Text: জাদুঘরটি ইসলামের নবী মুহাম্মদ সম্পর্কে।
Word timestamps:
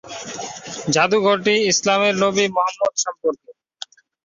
জাদুঘরটি 0.93 1.53
ইসলামের 1.71 2.15
নবী 2.23 2.45
মুহাম্মদ 2.55 2.93
সম্পর্কে। 3.03 3.49